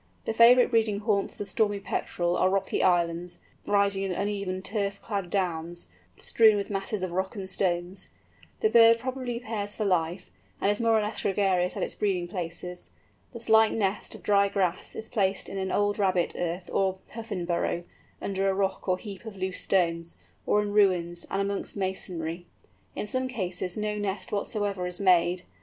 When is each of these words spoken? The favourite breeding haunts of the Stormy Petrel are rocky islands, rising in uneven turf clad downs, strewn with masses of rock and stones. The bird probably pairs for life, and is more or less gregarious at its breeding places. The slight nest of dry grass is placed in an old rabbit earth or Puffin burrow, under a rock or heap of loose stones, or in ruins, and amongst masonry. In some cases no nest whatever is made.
The 0.25 0.33
favourite 0.33 0.71
breeding 0.71 1.01
haunts 1.01 1.33
of 1.33 1.37
the 1.37 1.45
Stormy 1.45 1.79
Petrel 1.79 2.35
are 2.35 2.49
rocky 2.49 2.81
islands, 2.81 3.37
rising 3.67 4.01
in 4.01 4.11
uneven 4.11 4.63
turf 4.63 4.99
clad 4.99 5.29
downs, 5.29 5.89
strewn 6.19 6.55
with 6.55 6.71
masses 6.71 7.03
of 7.03 7.11
rock 7.11 7.35
and 7.35 7.47
stones. 7.47 8.07
The 8.61 8.69
bird 8.71 8.97
probably 8.97 9.39
pairs 9.39 9.75
for 9.75 9.85
life, 9.85 10.31
and 10.59 10.71
is 10.71 10.81
more 10.81 10.97
or 10.97 11.03
less 11.03 11.21
gregarious 11.21 11.77
at 11.77 11.83
its 11.83 11.93
breeding 11.93 12.27
places. 12.27 12.89
The 13.31 13.39
slight 13.39 13.73
nest 13.73 14.15
of 14.15 14.23
dry 14.23 14.49
grass 14.49 14.95
is 14.95 15.07
placed 15.07 15.47
in 15.47 15.59
an 15.59 15.71
old 15.71 15.99
rabbit 15.99 16.33
earth 16.35 16.67
or 16.73 16.97
Puffin 17.11 17.45
burrow, 17.45 17.83
under 18.19 18.49
a 18.49 18.55
rock 18.55 18.87
or 18.87 18.97
heap 18.97 19.25
of 19.27 19.35
loose 19.35 19.61
stones, 19.61 20.17
or 20.47 20.63
in 20.63 20.71
ruins, 20.73 21.27
and 21.29 21.39
amongst 21.43 21.77
masonry. 21.77 22.47
In 22.95 23.05
some 23.05 23.27
cases 23.27 23.77
no 23.77 23.99
nest 23.99 24.31
whatever 24.31 24.87
is 24.87 24.99
made. 24.99 25.43